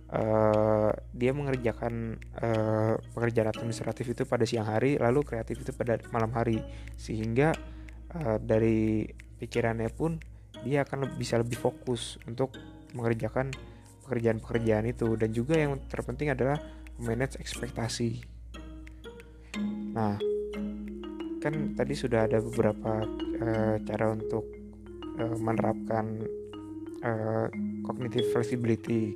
Uh, 0.08 0.96
dia 1.12 1.36
mengerjakan 1.36 2.16
uh, 2.40 2.96
pekerjaan 3.12 3.52
administratif 3.52 4.08
itu 4.16 4.24
pada 4.24 4.48
siang 4.48 4.64
hari, 4.64 4.96
lalu 4.96 5.20
kreatif 5.20 5.60
itu 5.60 5.76
pada 5.76 6.00
malam 6.16 6.32
hari, 6.32 6.64
sehingga 6.96 7.52
uh, 8.16 8.38
dari 8.40 9.08
pikirannya 9.38 9.92
pun 9.92 10.20
dia 10.66 10.84
akan 10.84 11.18
bisa 11.20 11.38
lebih 11.38 11.60
fokus 11.60 12.18
untuk 12.26 12.56
mengerjakan 12.96 13.54
pekerjaan-pekerjaan 14.08 14.88
itu 14.88 15.20
dan 15.20 15.30
juga 15.36 15.60
yang 15.60 15.78
terpenting 15.92 16.32
adalah 16.32 16.58
manage 16.98 17.38
ekspektasi. 17.38 18.24
Nah, 19.94 20.16
kan 21.44 21.54
tadi 21.76 21.94
sudah 21.94 22.26
ada 22.26 22.40
beberapa 22.42 23.04
uh, 23.44 23.76
cara 23.84 24.06
untuk 24.16 24.46
uh, 25.20 25.38
menerapkan 25.38 26.26
uh, 27.04 27.48
cognitive 27.86 28.32
flexibility. 28.34 29.14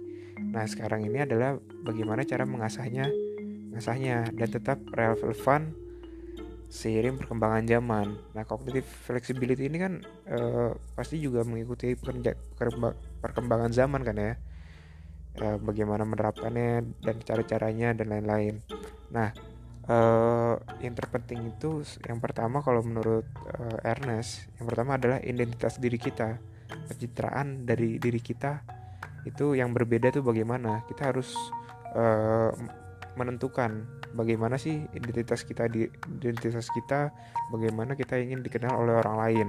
Nah, 0.52 0.68
sekarang 0.68 1.08
ini 1.08 1.24
adalah 1.24 1.58
bagaimana 1.86 2.28
cara 2.28 2.44
mengasahnya, 2.44 3.08
mengasahnya 3.72 4.30
dan 4.36 4.50
tetap 4.52 4.84
relevan 4.94 5.74
seiring 6.72 7.20
perkembangan 7.20 7.68
zaman. 7.68 8.08
Nah, 8.32 8.44
cognitive 8.48 8.88
flexibility 8.88 9.68
ini 9.68 9.78
kan 9.78 9.94
uh, 10.32 10.72
pasti 10.96 11.20
juga 11.20 11.44
mengikuti 11.44 11.92
perkembangan 13.20 13.72
zaman 13.76 14.02
kan 14.08 14.16
ya. 14.16 14.34
Uh, 15.32 15.60
bagaimana 15.60 16.08
menerapkannya 16.08 16.96
dan 17.04 17.16
cara-caranya 17.24 17.92
dan 17.92 18.08
lain-lain. 18.08 18.64
Nah, 19.12 19.36
uh, 19.92 20.56
yang 20.80 20.96
terpenting 20.96 21.52
itu 21.52 21.84
yang 22.08 22.24
pertama 22.24 22.64
kalau 22.64 22.80
menurut 22.84 23.28
uh, 23.52 23.80
Ernest, 23.84 24.48
yang 24.56 24.68
pertama 24.72 24.96
adalah 24.96 25.20
identitas 25.20 25.76
diri 25.76 26.00
kita, 26.00 26.40
pencitraan 26.88 27.68
dari 27.68 28.00
diri 28.00 28.24
kita 28.24 28.64
itu 29.28 29.60
yang 29.60 29.76
berbeda 29.76 30.12
tuh 30.12 30.24
bagaimana. 30.24 30.88
Kita 30.88 31.12
harus 31.12 31.36
uh, 31.96 32.52
menentukan 33.20 33.86
bagaimana 34.16 34.56
sih 34.56 34.88
identitas 34.96 35.44
kita 35.44 35.68
di 35.68 35.88
identitas 36.22 36.68
kita 36.72 37.12
bagaimana 37.52 37.96
kita 37.96 38.16
ingin 38.20 38.40
dikenal 38.40 38.72
oleh 38.76 38.96
orang 39.04 39.16
lain 39.20 39.48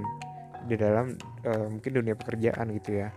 di 0.67 0.75
dalam 0.79 1.15
uh, 1.43 1.67
mungkin 1.71 1.91
dunia 1.91 2.15
pekerjaan 2.15 2.71
gitu 2.75 3.03
ya. 3.03 3.09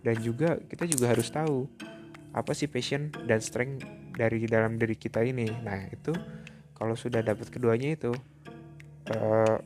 Dan 0.00 0.16
juga 0.22 0.56
kita 0.58 0.88
juga 0.88 1.12
harus 1.12 1.28
tahu 1.28 1.68
apa 2.30 2.54
sih 2.54 2.70
passion 2.70 3.10
dan 3.26 3.42
strength 3.42 3.82
dari 4.14 4.46
dalam 4.46 4.78
diri 4.78 4.94
kita 4.94 5.22
ini. 5.22 5.50
Nah 5.62 5.90
itu 5.90 6.14
kalau 6.74 6.94
sudah 6.94 7.20
dapat 7.20 7.50
keduanya 7.50 7.94
itu 7.94 8.14
uh, 9.12 9.56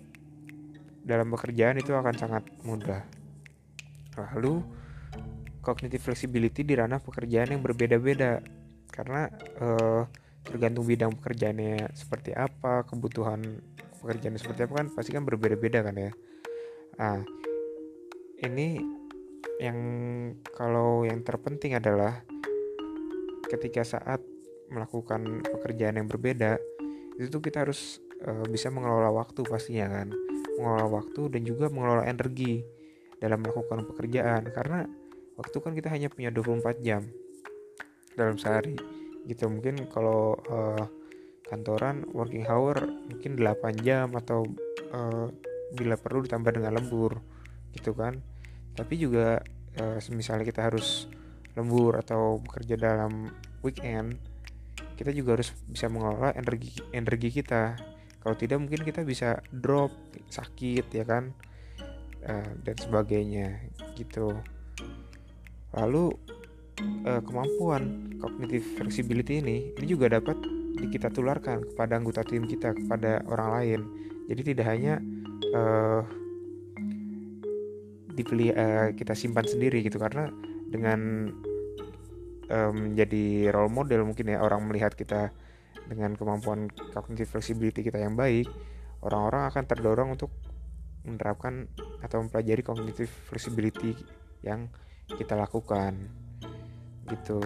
dalam 1.05 1.29
pekerjaan 1.33 1.77
itu 1.79 1.93
akan 1.93 2.15
sangat 2.17 2.45
mudah. 2.65 3.05
Lalu 4.17 4.65
cognitive 5.61 6.01
flexibility 6.01 6.65
di 6.65 6.77
ranah 6.77 7.01
pekerjaan 7.01 7.57
yang 7.57 7.63
berbeda-beda 7.65 8.41
karena 8.95 9.27
uh, 9.59 10.07
tergantung 10.47 10.87
bidang 10.87 11.19
pekerjaannya 11.19 11.91
seperti 11.99 12.31
apa 12.31 12.87
kebutuhan 12.87 13.43
pekerjaan 13.99 14.39
seperti 14.39 14.71
apa 14.71 14.85
kan 14.85 14.87
pasti 14.95 15.11
kan 15.11 15.27
berbeda-beda 15.27 15.83
kan 15.83 15.99
ya. 15.99 16.13
Ah 17.03 17.19
ini 18.47 18.79
yang 19.59 19.79
kalau 20.55 21.03
yang 21.03 21.27
terpenting 21.27 21.75
adalah 21.75 22.23
ketika 23.51 23.83
saat 23.83 24.23
melakukan 24.71 25.43
pekerjaan 25.43 25.99
yang 25.99 26.07
berbeda 26.07 26.59
itu 27.19 27.39
kita 27.39 27.67
harus 27.67 27.99
uh, 28.23 28.47
bisa 28.47 28.71
mengelola 28.71 29.11
waktu 29.11 29.43
pastinya 29.43 29.91
kan. 29.91 30.15
Mengelola 30.55 31.03
waktu 31.03 31.35
dan 31.35 31.43
juga 31.43 31.67
mengelola 31.67 32.07
energi 32.07 32.63
dalam 33.19 33.43
melakukan 33.43 33.91
pekerjaan. 33.91 34.51
Karena 34.55 34.87
waktu 35.35 35.57
kan 35.59 35.73
kita 35.75 35.91
hanya 35.91 36.11
punya 36.11 36.31
24 36.31 36.79
jam 36.85 37.03
dalam 38.15 38.39
sehari. 38.41 38.75
Gitu 39.27 39.47
mungkin 39.47 39.87
kalau 39.91 40.39
uh, 40.51 40.85
kantoran 41.47 42.09
working 42.11 42.49
hour 42.49 42.77
mungkin 43.11 43.37
8 43.37 43.85
jam 43.85 44.11
atau 44.17 44.49
uh, 44.93 45.29
bila 45.75 45.99
perlu 45.99 46.25
ditambah 46.25 46.55
dengan 46.55 46.79
lembur 46.79 47.21
gitu 47.75 47.93
kan. 47.93 48.19
Tapi 48.75 48.95
juga 48.99 49.43
uh, 49.79 49.99
misalnya 50.15 50.47
kita 50.47 50.67
harus 50.71 51.11
lembur 51.55 51.99
atau 52.03 52.43
bekerja 52.43 52.75
dalam 52.75 53.31
weekend 53.63 54.19
kita 54.95 55.11
juga 55.11 55.39
harus 55.39 55.51
bisa 55.67 55.91
mengelola 55.91 56.31
energi 56.35 56.79
energi 56.95 57.31
kita. 57.31 57.79
Kalau 58.23 58.35
tidak 58.39 58.59
mungkin 58.63 58.83
kita 58.87 59.05
bisa 59.05 59.43
drop 59.53 59.93
sakit 60.33 60.87
ya 60.95 61.05
kan 61.05 61.35
uh, 62.25 62.51
dan 62.63 62.77
sebagainya 62.79 63.69
gitu. 63.99 64.33
Lalu 65.75 66.15
uh, 66.83 67.21
kemampuan 67.23 68.15
cognitive 68.19 68.65
flexibility 68.79 69.39
ini 69.43 69.75
ini 69.77 69.87
juga 69.87 70.11
dapat 70.11 70.37
kita 70.75 71.09
tularkan 71.11 71.63
kepada 71.73 71.97
anggota 71.97 72.27
tim 72.27 72.45
kita 72.45 72.75
kepada 72.75 73.23
orang 73.31 73.49
lain. 73.59 73.81
Jadi 74.27 74.41
tidak 74.53 74.67
hanya 74.69 74.95
uh, 75.55 76.03
dipilih 78.15 78.51
uh, 78.55 78.89
kita 78.95 79.15
simpan 79.15 79.47
sendiri 79.47 79.83
gitu 79.83 79.99
karena 79.99 80.31
dengan 80.71 81.31
menjadi 82.55 83.49
um, 83.49 83.53
role 83.57 83.73
model 83.73 84.05
mungkin 84.05 84.29
ya 84.29 84.45
orang 84.45 84.69
melihat 84.69 84.93
kita 84.93 85.33
dengan 85.89 86.13
kemampuan 86.13 86.69
cognitive 86.93 87.33
flexibility 87.33 87.81
kita 87.81 87.97
yang 87.97 88.21
baik 88.21 88.45
orang-orang 89.01 89.49
akan 89.49 89.65
terdorong 89.65 90.09
untuk 90.13 90.29
menerapkan 91.09 91.69
atau 92.01 92.21
mempelajari 92.25 92.61
cognitive 92.61 93.13
flexibility 93.29 93.97
yang 94.45 94.69
kita 95.09 95.37
lakukan 95.37 96.24
gitu. 97.09 97.41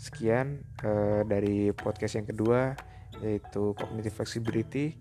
Sekian 0.00 0.64
uh, 0.80 1.22
dari 1.28 1.72
podcast 1.76 2.16
yang 2.16 2.28
kedua 2.28 2.72
yaitu 3.20 3.76
cognitive 3.76 4.16
flexibility 4.16 4.96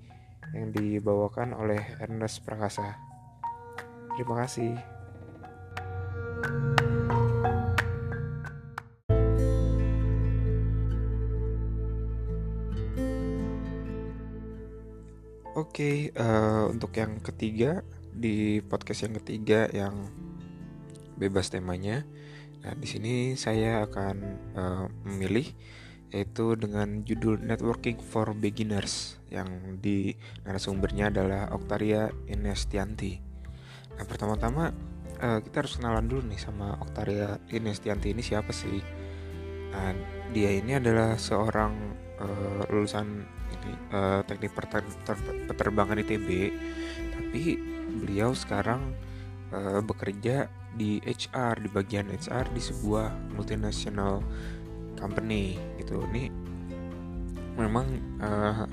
yang 0.52 0.74
dibawakan 0.76 1.56
oleh 1.56 1.80
Ernest 2.04 2.44
Prakasa. 2.44 2.98
Terima 4.18 4.44
kasih. 4.44 4.76
Oke, 15.60 16.12
okay, 16.12 16.16
uh, 16.16 16.24
eh, 16.24 16.64
untuk 16.72 16.92
yang 16.96 17.20
ketiga 17.20 17.84
di 18.16 18.64
podcast 18.64 19.08
yang 19.08 19.16
ketiga 19.20 19.68
yang 19.76 20.08
bebas 21.20 21.52
temanya, 21.52 22.08
Nah, 22.60 22.74
di 22.76 22.88
sini 22.88 23.14
saya 23.40 23.88
akan 23.88 24.16
uh, 24.56 24.86
memilih 25.08 25.48
yaitu 26.10 26.58
dengan 26.58 27.06
judul 27.06 27.38
Networking 27.38 28.02
for 28.02 28.34
Beginners 28.34 29.22
yang 29.30 29.78
di 29.78 30.18
narasumbernya 30.42 31.14
adalah 31.14 31.54
Oktaria 31.54 32.10
Inestianti. 32.26 33.22
Nah, 33.94 34.06
pertama-tama 34.10 34.74
uh, 35.22 35.40
kita 35.46 35.62
harus 35.62 35.78
kenalan 35.78 36.10
dulu 36.10 36.26
nih 36.34 36.42
sama 36.42 36.76
Oktaria 36.82 37.38
Inestianti 37.54 38.10
ini 38.10 38.26
siapa 38.26 38.50
sih? 38.50 38.82
Nah, 39.70 39.94
dia 40.34 40.50
ini 40.50 40.82
adalah 40.82 41.14
seorang 41.14 41.74
uh, 42.18 42.66
lulusan 42.74 43.24
ini 43.54 43.72
uh, 43.94 44.26
teknik 44.26 44.54
peterbangan 45.46 46.02
ITB, 46.02 46.28
tapi 47.14 47.42
beliau 48.02 48.34
sekarang 48.34 48.98
uh, 49.54 49.82
bekerja 49.82 50.50
di 50.76 51.02
HR 51.02 51.66
di 51.66 51.70
bagian 51.70 52.08
HR 52.10 52.50
di 52.54 52.62
sebuah 52.62 53.36
multinational 53.36 54.22
company 54.98 55.58
gitu. 55.82 56.04
Ini 56.14 56.30
memang 57.58 57.88
uh, 58.22 58.66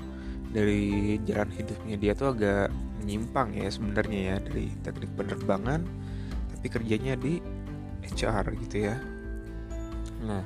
dari 0.51 1.17
jalan 1.27 1.51
hidupnya 1.51 1.95
dia 1.99 2.13
tuh 2.15 2.31
agak 2.33 2.71
menyimpang 3.03 3.53
ya 3.55 3.67
sebenarnya 3.69 4.19
ya 4.19 4.35
dari 4.41 4.65
teknik 4.81 5.11
penerbangan 5.15 5.83
tapi 6.55 6.67
kerjanya 6.67 7.13
di 7.19 7.39
HR 8.07 8.45
gitu 8.67 8.87
ya. 8.87 8.95
Nah 10.23 10.43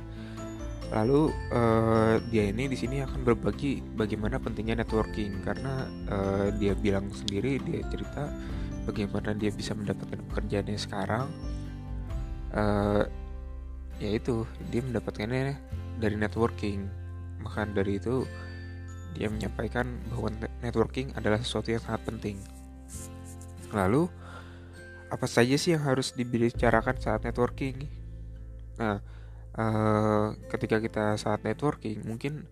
lalu 0.92 1.32
uh, 1.56 2.20
dia 2.28 2.52
ini 2.52 2.68
di 2.68 2.76
sini 2.76 3.00
akan 3.00 3.24
berbagi 3.24 3.80
bagaimana 3.96 4.36
pentingnya 4.36 4.84
networking 4.84 5.40
karena 5.40 5.88
uh, 6.12 6.52
dia 6.60 6.76
bilang 6.76 7.08
sendiri 7.08 7.56
dia 7.64 7.80
cerita 7.88 8.28
bagaimana 8.84 9.34
dia 9.36 9.50
bisa 9.54 9.72
mendapatkan 9.72 10.18
pekerjaannya 10.30 10.78
sekarang 10.78 11.26
uh, 12.54 13.04
yaitu 14.02 14.42
dia 14.70 14.82
mendapatkannya 14.82 15.54
dari 16.02 16.16
networking. 16.18 16.90
Maka 17.42 17.66
dari 17.70 17.98
itu 17.98 18.26
dia 19.12 19.28
menyampaikan 19.28 19.86
bahwa 20.10 20.32
networking 20.64 21.14
adalah 21.14 21.38
sesuatu 21.38 21.70
yang 21.70 21.82
sangat 21.82 22.02
penting. 22.08 22.36
Lalu 23.70 24.08
apa 25.12 25.26
saja 25.28 25.54
sih 25.60 25.76
yang 25.76 25.84
harus 25.84 26.16
dibicarakan 26.16 26.96
saat 26.96 27.22
networking? 27.22 27.86
Nah 28.80 28.98
uh, 29.56 30.34
ketika 30.48 30.80
kita 30.80 31.20
saat 31.20 31.44
networking 31.44 32.02
mungkin 32.02 32.48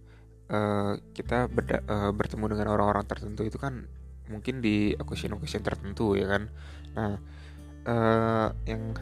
uh, 0.53 1.01
kita 1.17 1.49
uh, 1.89 2.13
bertemu 2.13 2.45
dengan 2.57 2.67
orang-orang 2.77 3.05
tertentu 3.09 3.43
itu 3.49 3.57
kan 3.57 3.89
mungkin 4.31 4.63
di 4.63 4.95
occasion-occasion 4.95 5.67
tertentu 5.67 6.15
ya 6.15 6.31
kan? 6.31 6.43
Nah 6.95 7.19
uh, 7.85 8.49
yang 8.65 8.95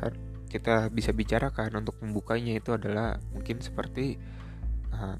kita 0.49 0.89
bisa 0.89 1.13
bicarakan 1.13 1.85
untuk 1.85 2.01
membukanya 2.01 2.57
itu 2.57 2.73
adalah 2.73 3.21
mungkin 3.37 3.61
seperti 3.61 4.17
uh, 4.97 5.17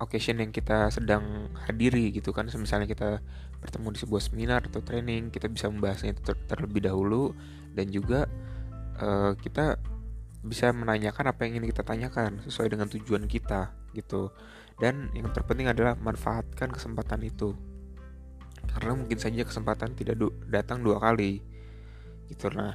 occasion 0.00 0.40
yang 0.40 0.50
kita 0.50 0.88
sedang 0.88 1.52
hadiri 1.68 2.10
gitu 2.10 2.32
kan. 2.32 2.48
Misalnya 2.48 2.88
kita 2.88 3.20
bertemu 3.60 3.96
di 3.96 3.98
sebuah 4.00 4.22
seminar 4.24 4.60
atau 4.68 4.80
training 4.80 5.32
kita 5.32 5.48
bisa 5.48 5.68
membahasnya 5.68 6.16
ter 6.16 6.36
terlebih 6.48 6.84
dahulu. 6.84 7.36
Dan 7.74 7.90
juga 7.90 8.30
uh, 8.98 9.34
kita 9.36 9.76
bisa 10.44 10.70
menanyakan 10.76 11.32
apa 11.32 11.48
yang 11.48 11.58
ingin 11.58 11.72
kita 11.72 11.82
tanyakan 11.82 12.44
sesuai 12.44 12.72
dengan 12.72 12.88
tujuan 12.88 13.24
kita 13.28 13.72
gitu. 13.92 14.32
Dan 14.80 15.12
yang 15.14 15.30
terpenting 15.30 15.70
adalah 15.70 15.94
manfaatkan 15.94 16.72
kesempatan 16.72 17.22
itu 17.22 17.54
karena 18.70 18.92
mungkin 18.96 19.18
saja 19.20 19.44
kesempatan 19.44 19.92
tidak 19.96 20.16
du 20.16 20.32
datang 20.48 20.80
dua 20.80 21.00
kali. 21.00 21.40
Gitu. 22.28 22.48
Nah 22.54 22.72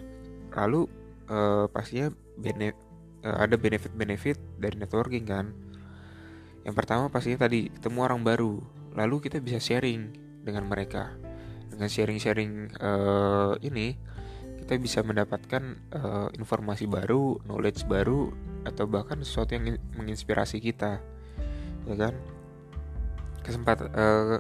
lalu 0.54 0.86
uh, 1.30 1.66
pastinya 1.70 2.10
bene 2.38 2.74
uh, 3.24 3.38
ada 3.44 3.56
benefit-benefit 3.56 4.38
dari 4.60 4.76
networking 4.78 5.26
kan. 5.26 5.52
Yang 6.64 6.76
pertama 6.76 7.08
pastinya 7.08 7.48
tadi 7.48 7.72
ketemu 7.72 8.00
orang 8.04 8.22
baru. 8.22 8.60
Lalu 8.98 9.16
kita 9.30 9.40
bisa 9.40 9.62
sharing 9.62 10.12
dengan 10.44 10.68
mereka. 10.68 11.14
Dengan 11.70 11.88
sharing-sharing 11.88 12.76
uh, 12.82 13.56
ini 13.64 13.96
kita 14.66 14.76
bisa 14.78 15.00
mendapatkan 15.02 15.64
uh, 15.96 16.30
informasi 16.36 16.86
baru 16.86 17.42
knowledge 17.48 17.88
baru 17.90 18.30
atau 18.68 18.86
bahkan 18.86 19.18
sesuatu 19.24 19.56
yang 19.56 19.80
menginspirasi 19.96 20.60
kita. 20.60 21.00
Ya 21.88 21.96
kan? 21.96 22.14
Kesempatan 23.42 23.88
uh, 23.96 24.38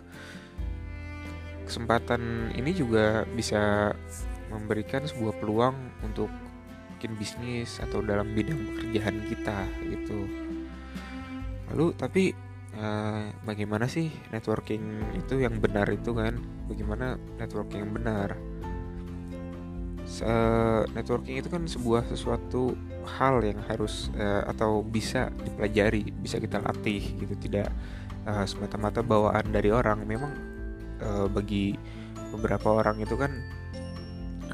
kesempatan 1.69 2.49
ini 2.57 2.73
juga 2.73 3.29
bisa 3.29 3.93
memberikan 4.49 5.05
sebuah 5.05 5.37
peluang 5.37 5.77
untuk 6.01 6.33
bikin 6.97 7.13
bisnis 7.15 7.77
atau 7.79 8.01
dalam 8.01 8.33
bidang 8.33 8.57
pekerjaan 8.57 9.21
kita 9.29 9.57
gitu. 9.87 10.25
Lalu 11.69 11.87
tapi 11.93 12.23
uh, 12.75 13.29
bagaimana 13.45 13.85
sih 13.85 14.09
networking 14.33 15.13
itu 15.15 15.45
yang 15.45 15.61
benar 15.61 15.85
itu 15.93 16.11
kan? 16.11 16.35
Bagaimana 16.65 17.15
networking 17.37 17.85
yang 17.85 17.93
benar? 17.93 18.29
Uh, 20.25 20.89
networking 20.97 21.37
itu 21.37 21.53
kan 21.53 21.69
sebuah 21.69 22.01
sesuatu 22.09 22.73
hal 23.05 23.45
yang 23.45 23.61
harus 23.69 24.09
uh, 24.17 24.41
atau 24.49 24.81
bisa 24.81 25.29
dipelajari 25.45 26.09
bisa 26.17 26.41
kita 26.41 26.57
latih 26.59 26.99
gitu. 27.21 27.37
Tidak 27.37 27.69
uh, 28.25 28.45
semata-mata 28.49 29.05
bawaan 29.05 29.53
dari 29.53 29.69
orang. 29.69 30.01
Memang 30.03 30.48
uh, 31.03 31.27
bagi 31.31 31.75
beberapa 32.29 32.81
orang 32.83 33.01
itu 33.01 33.17
kan 33.17 33.31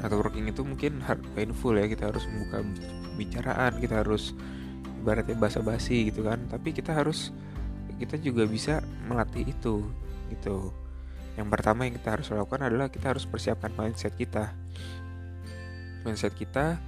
networking 0.00 0.48
itu 0.48 0.62
mungkin 0.62 1.00
hard 1.02 1.24
painful 1.32 1.74
ya 1.74 1.88
kita 1.88 2.12
harus 2.12 2.24
membuka 2.28 2.62
bicaraan 3.16 3.72
kita 3.80 4.04
harus 4.04 4.36
ibaratnya 5.00 5.36
basa-basi 5.38 6.10
gitu 6.10 6.26
kan. 6.26 6.50
Tapi 6.50 6.74
kita 6.74 6.92
harus 6.92 7.30
kita 7.96 8.20
juga 8.20 8.44
bisa 8.44 8.84
melatih 9.08 9.46
itu 9.46 9.86
gitu. 10.34 10.74
Yang 11.36 11.48
pertama 11.52 11.84
yang 11.84 11.94
kita 11.96 12.16
harus 12.16 12.28
lakukan 12.32 12.60
adalah 12.64 12.88
kita 12.88 13.12
harus 13.12 13.24
persiapkan 13.28 13.72
mindset 13.76 14.12
kita. 14.16 14.52
Mindset 16.02 16.34
kita 16.34 16.80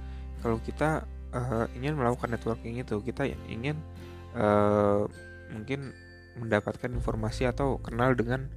kalau 0.43 0.57
kita 0.59 1.05
uh, 1.35 1.65
ingin 1.75 1.95
melakukan 1.97 2.33
networking 2.33 2.79
itu 2.81 2.99
kita 3.03 3.29
ingin 3.47 3.77
uh, 4.35 5.05
mungkin 5.53 5.91
mendapatkan 6.39 6.87
informasi 6.93 7.49
atau 7.49 7.81
kenal 7.81 8.15
dengan 8.15 8.47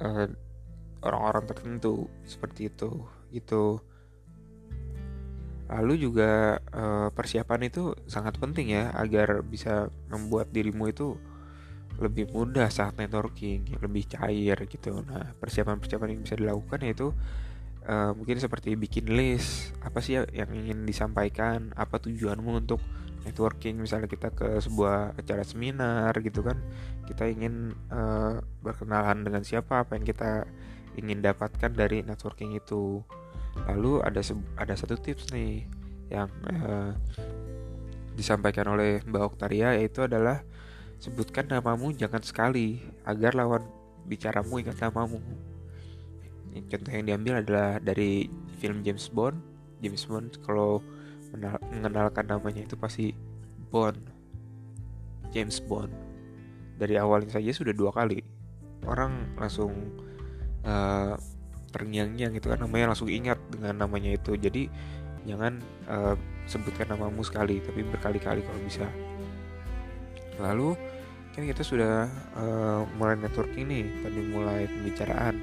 eh, 0.00 0.28
orang-orang 1.04 1.44
tertentu 1.44 2.08
seperti 2.24 2.72
itu 2.72 2.90
gitu. 3.30 3.78
Lalu 5.64 5.94
juga 5.96 6.60
uh, 6.76 7.08
persiapan 7.08 7.72
itu 7.72 7.96
sangat 8.04 8.36
penting 8.36 8.76
ya 8.76 8.92
agar 8.94 9.40
bisa 9.40 9.88
membuat 10.12 10.52
dirimu 10.52 10.92
itu 10.92 11.16
lebih 11.98 12.28
mudah 12.34 12.68
saat 12.68 12.98
networking 12.98 13.64
lebih 13.80 14.04
cair 14.08 14.58
gitu. 14.66 15.00
Nah 15.04 15.32
persiapan-persiapan 15.40 16.08
yang 16.14 16.20
bisa 16.20 16.36
dilakukan 16.36 16.78
yaitu 16.84 17.08
uh, 17.88 18.12
mungkin 18.12 18.36
seperti 18.40 18.76
bikin 18.76 19.08
list 19.14 19.72
apa 19.80 20.04
sih 20.04 20.20
yang 20.36 20.50
ingin 20.52 20.84
disampaikan 20.84 21.72
apa 21.78 21.96
tujuanmu 21.96 22.64
untuk 22.66 22.80
networking 23.24 23.80
misalnya 23.80 24.06
kita 24.06 24.28
ke 24.30 24.60
sebuah 24.60 25.16
acara 25.16 25.42
seminar 25.42 26.12
gitu 26.20 26.44
kan 26.44 26.60
kita 27.04 27.28
ingin 27.28 27.76
uh, 27.92 28.40
berkenalan 28.64 29.24
dengan 29.24 29.44
siapa 29.44 29.84
apa 29.84 29.96
yang 29.96 30.04
kita 30.08 30.48
ingin 30.98 31.20
dapatkan 31.20 31.70
dari 31.74 32.00
networking 32.02 32.56
itu. 32.56 33.02
Lalu 33.70 34.02
ada 34.02 34.20
ada 34.58 34.74
satu 34.74 34.98
tips 34.98 35.30
nih 35.30 35.68
yang 36.10 36.28
uh, 36.50 36.92
disampaikan 38.18 38.70
oleh 38.74 39.02
Mbak 39.06 39.22
Oktaria 39.22 39.74
yaitu 39.78 40.06
adalah 40.06 40.42
sebutkan 41.02 41.50
namamu 41.50 41.90
jangan 41.94 42.22
sekali 42.22 42.80
agar 43.04 43.34
lawan 43.34 43.62
bicaramu 44.06 44.58
ingat 44.62 44.78
namamu. 44.80 45.20
Contoh 46.70 46.90
yang 46.90 47.06
diambil 47.06 47.42
adalah 47.42 47.82
dari 47.82 48.30
film 48.62 48.86
James 48.86 49.10
Bond. 49.10 49.38
James 49.82 50.06
Bond 50.06 50.38
kalau 50.46 50.78
mengenalkan 51.34 52.26
namanya 52.30 52.62
itu 52.62 52.78
pasti 52.78 53.12
Bond. 53.70 53.98
James 55.34 55.58
Bond. 55.58 55.90
Dari 56.78 56.94
awalnya 56.94 57.38
saja 57.38 57.50
sudah 57.50 57.74
dua 57.74 57.90
kali. 57.90 58.22
Orang 58.86 59.34
langsung 59.34 59.72
uh, 60.62 61.18
terngiang-ngiang 61.74 62.38
gitu 62.38 62.54
kan 62.54 62.62
namanya 62.62 62.94
langsung 62.94 63.10
ingat 63.10 63.38
dengan 63.50 63.82
namanya 63.82 64.14
itu. 64.14 64.38
Jadi 64.38 64.70
jangan 65.26 65.58
uh, 65.90 66.14
sebutkan 66.46 66.92
namamu 66.92 67.26
sekali 67.26 67.58
tapi 67.58 67.82
berkali-kali 67.82 68.46
kalau 68.46 68.60
bisa. 68.62 68.86
Lalu 70.38 70.78
kan 71.34 71.42
kita 71.50 71.66
sudah 71.66 72.06
uh, 72.38 72.86
mulai 72.94 73.18
networking 73.18 73.66
nih 73.66 73.84
tadi 74.06 74.20
mulai 74.30 74.70
pembicaraan. 74.70 75.34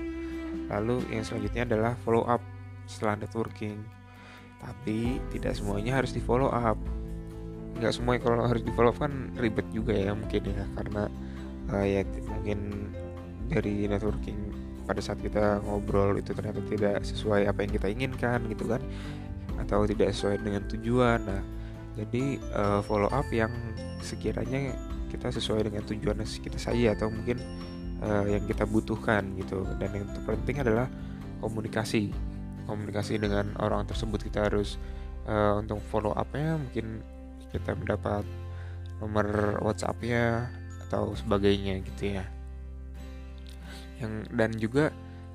Lalu 0.71 1.03
yang 1.11 1.27
selanjutnya 1.27 1.67
adalah 1.67 1.99
follow 2.07 2.23
up 2.23 2.39
setelah 2.87 3.19
networking 3.19 3.83
tapi 4.61 5.17
tidak 5.33 5.57
semuanya 5.57 5.99
harus 5.99 6.13
di 6.13 6.21
follow 6.21 6.53
up. 6.53 6.77
Nggak 7.81 7.93
semua 7.97 8.21
kalau 8.21 8.45
harus 8.45 8.61
di 8.61 8.71
follow 8.77 8.93
up 8.93 9.01
kan 9.01 9.33
ribet 9.41 9.65
juga 9.73 9.97
ya 9.97 10.13
mungkin 10.13 10.41
ya 10.45 10.63
karena 10.77 11.03
uh, 11.73 11.85
ya 11.85 12.05
mungkin 12.29 12.89
dari 13.49 13.89
networking 13.89 14.37
pada 14.85 15.01
saat 15.01 15.19
kita 15.19 15.61
ngobrol 15.65 16.17
itu 16.17 16.31
ternyata 16.31 16.61
tidak 16.69 17.03
sesuai 17.03 17.49
apa 17.49 17.63
yang 17.65 17.71
kita 17.73 17.87
inginkan 17.89 18.39
gitu 18.49 18.69
kan 18.69 18.81
atau 19.59 19.83
tidak 19.89 20.13
sesuai 20.13 20.41
dengan 20.41 20.61
tujuan. 20.69 21.19
Nah 21.25 21.41
jadi 21.97 22.39
uh, 22.55 22.79
follow 22.85 23.09
up 23.11 23.27
yang 23.33 23.51
sekiranya 23.99 24.73
kita 25.11 25.27
sesuai 25.27 25.67
dengan 25.67 25.83
tujuan 25.83 26.23
kita 26.23 26.55
saja 26.55 26.95
atau 26.95 27.11
mungkin 27.11 27.37
uh, 27.99 28.25
yang 28.29 28.45
kita 28.47 28.63
butuhkan 28.63 29.25
gitu. 29.41 29.65
Dan 29.77 29.89
yang 29.91 30.07
terpenting 30.15 30.63
adalah 30.63 30.87
komunikasi 31.43 32.13
komunikasi 32.65 33.17
dengan 33.21 33.53
orang 33.57 33.85
tersebut 33.87 34.21
kita 34.25 34.49
harus 34.49 34.77
uh, 35.27 35.59
untuk 35.61 35.81
follow 35.89 36.13
upnya 36.13 36.57
mungkin 36.57 37.01
kita 37.51 37.75
mendapat 37.75 38.23
nomor 39.01 39.57
WhatsAppnya 39.59 40.47
atau 40.87 41.13
sebagainya 41.17 41.81
gitu 41.83 42.19
ya. 42.19 42.25
Yang 44.01 44.13
dan 44.33 44.51
juga 44.57 44.85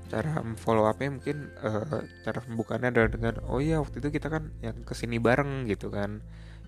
cara 0.07 0.39
follow 0.55 0.87
upnya 0.87 1.19
mungkin 1.19 1.51
uh, 1.61 2.03
cara 2.23 2.39
pembukaannya 2.43 2.89
adalah 2.95 3.11
dengan 3.11 3.35
oh 3.51 3.59
iya 3.59 3.83
waktu 3.83 3.99
itu 3.99 4.15
kita 4.15 4.31
kan 4.31 4.55
yang 4.63 4.87
ke 4.87 4.95
sini 4.95 5.19
bareng 5.19 5.67
gitu 5.67 5.91
kan. 5.91 6.23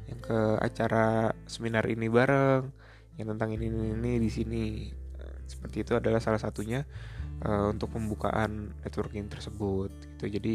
Yang 0.09 0.21
ke 0.33 0.39
acara 0.65 1.37
seminar 1.45 1.85
ini 1.87 2.09
bareng 2.09 2.71
yang 3.19 3.35
tentang 3.35 3.55
ini 3.55 3.67
ini, 3.71 3.95
ini 3.95 4.13
di 4.19 4.31
sini. 4.31 4.65
Seperti 5.49 5.81
itu 5.81 5.97
adalah 5.97 6.21
salah 6.21 6.37
satunya 6.37 6.85
uh, 7.45 7.71
untuk 7.71 7.93
pembukaan 7.95 8.73
networking 8.83 9.29
tersebut 9.29 9.91
gitu. 9.91 10.25
Jadi 10.27 10.55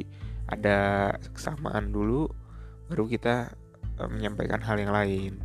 ada 0.50 1.12
kesamaan 1.32 1.94
dulu 1.94 2.28
baru 2.92 3.08
kita 3.08 3.54
uh, 4.02 4.10
menyampaikan 4.10 4.60
hal 4.64 4.78
yang 4.80 4.92
lain. 4.92 5.40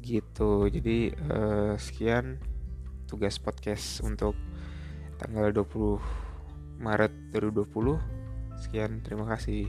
Gitu. 0.00 0.70
Jadi 0.72 1.12
uh, 1.28 1.74
sekian 1.76 2.40
tugas 3.10 3.36
podcast 3.42 4.00
untuk 4.06 4.38
tanggal 5.18 5.52
20 5.52 6.80
Maret 6.80 7.12
2020 7.36 8.20
sekian 8.56 9.04
terima 9.04 9.28
kasih 9.28 9.68